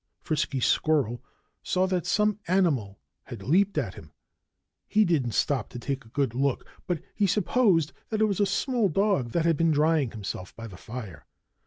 Frisky 0.19 0.59
Squirrel 0.59 1.21
saw 1.61 1.85
that 1.85 2.07
some 2.07 2.39
animal 2.47 2.97
had 3.25 3.43
leaped 3.43 3.77
at 3.77 3.93
him. 3.93 4.13
He 4.87 5.05
didn't 5.05 5.33
stop 5.33 5.69
to 5.69 5.77
take 5.77 6.05
a 6.05 6.09
good 6.09 6.33
look; 6.33 6.65
but 6.87 7.03
he 7.13 7.27
supposed 7.27 7.93
that 8.09 8.19
it 8.19 8.25
was 8.25 8.39
a 8.39 8.47
small 8.47 8.89
dog 8.89 9.29
that 9.33 9.45
had 9.45 9.57
been 9.57 9.69
drying 9.69 10.09
himself 10.09 10.55
by 10.55 10.65
the 10.65 10.75
fire. 10.75 11.27